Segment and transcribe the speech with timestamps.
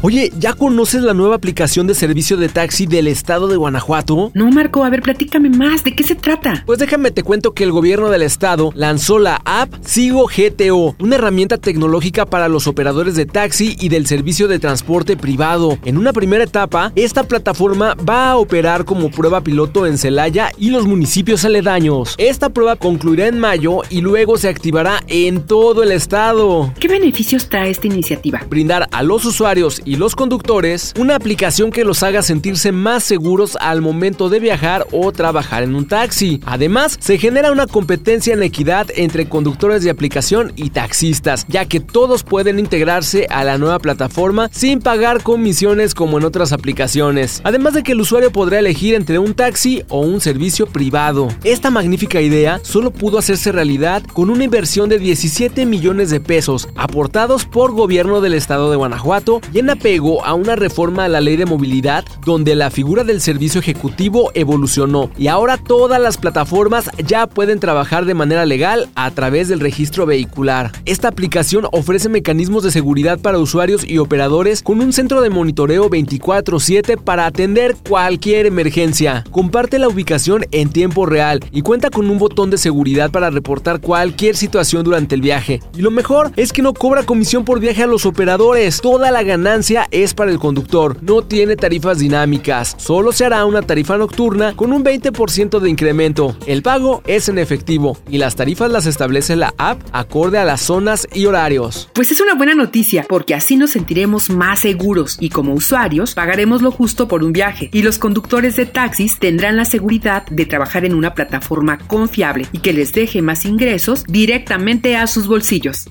[0.00, 4.30] Oye, ¿ya conoces la nueva aplicación de servicio de taxi del estado de Guanajuato?
[4.32, 5.82] No, Marco, a ver, platícame más.
[5.82, 6.62] ¿De qué se trata?
[6.66, 11.16] Pues déjame te cuento que el gobierno del estado lanzó la app Sigo GTO, una
[11.16, 15.78] herramienta tecnológica para los operadores de taxi y del servicio de transporte privado.
[15.84, 20.70] En una primera etapa, esta plataforma va a operar como prueba piloto en Celaya y
[20.70, 22.14] los municipios aledaños.
[22.18, 26.72] Esta prueba concluirá en mayo y luego se activará en todo el estado.
[26.78, 28.46] ¿Qué beneficios trae esta iniciativa?
[28.48, 33.56] Brindar a los usuarios y los conductores una aplicación que los haga sentirse más seguros
[33.58, 36.40] al momento de viajar o trabajar en un taxi.
[36.44, 41.80] Además, se genera una competencia en equidad entre conductores de aplicación y taxistas, ya que
[41.80, 47.40] todos pueden integrarse a la nueva plataforma sin pagar comisiones como en otras aplicaciones.
[47.44, 51.28] Además de que el usuario podrá elegir entre un taxi o un servicio privado.
[51.44, 56.68] Esta magnífica idea solo pudo hacerse realidad con una inversión de 17 millones de pesos
[56.76, 61.20] aportados por gobierno del estado de Guanajuato y en apego a una reforma a la
[61.20, 66.90] ley de movilidad donde la figura del servicio ejecutivo evolucionó y ahora todas las plataformas
[67.06, 70.72] ya pueden trabajar de manera legal a través del registro vehicular.
[70.84, 75.88] Esta aplicación ofrece mecanismos de seguridad para usuarios y operadores con un centro de monitoreo
[75.88, 79.24] 24/7 para atender cualquier emergencia.
[79.30, 83.80] Comparte la ubicación en tiempo real y cuenta con un botón de seguridad para reportar
[83.80, 85.60] cualquier situación durante el viaje.
[85.76, 88.80] Y lo mejor es que no cobra comisión por viaje a los operadores.
[88.80, 90.96] Toda la ganancia es para el conductor.
[91.02, 92.74] No tiene tarifas dinámicas.
[92.78, 96.36] Solo se hará una tarifa nocturna con un 20% de incremento.
[96.46, 100.62] El pago es en efectivo y las tarifas las establece la app acorde a las
[100.62, 101.90] zonas y horarios.
[101.92, 106.62] Pues es una buena noticia porque así nos sentiremos más seguros y como usuarios pagaremos
[106.62, 110.86] lo justo por un viaje y los conductores de taxis tendrán la seguridad de trabajar
[110.86, 115.90] en una plataforma confiable y que les deje más ingresos directamente a sus bolsillos.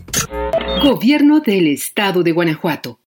[0.82, 3.00] Gobierno del Estado de Guanajuato.